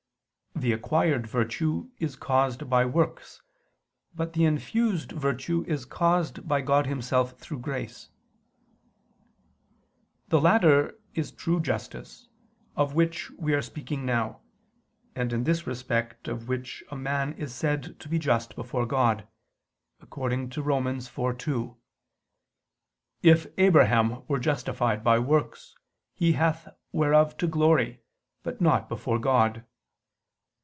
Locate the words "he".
26.13-26.33